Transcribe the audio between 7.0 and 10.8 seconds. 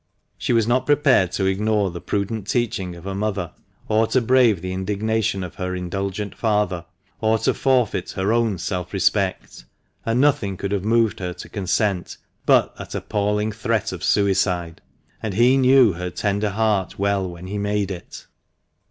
or to forfeit her own self respect, and nothing could